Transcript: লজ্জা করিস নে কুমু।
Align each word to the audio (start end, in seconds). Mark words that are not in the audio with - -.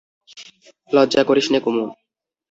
লজ্জা 0.91 1.21
করিস 1.23 1.47
নে 1.51 1.59
কুমু। 1.63 1.85